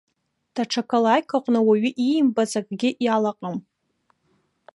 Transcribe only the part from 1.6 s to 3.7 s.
уаҩы иимбац акгьы иалаҟам.